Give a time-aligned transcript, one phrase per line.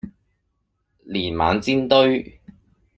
[1.05, 2.39] 年晚煎堆